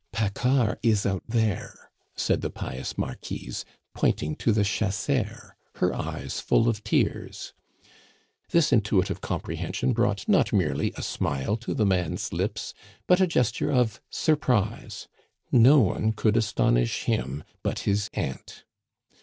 [0.11, 6.67] "Paccard is out there," said the pious Marquise, pointing to the chasseur, her eyes full
[6.67, 7.53] of tears.
[8.49, 12.73] This intuitive comprehension brought not merely a smile to the man's lips,
[13.05, 15.07] but a gesture of surprise;
[15.51, 18.63] no one could astonish him but his aunt.